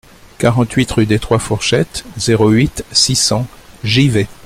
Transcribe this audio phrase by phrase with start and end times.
[0.39, 3.45] quarante-huit rue des trois Fourchettes, zéro huit, six cents,
[3.83, 4.25] Givet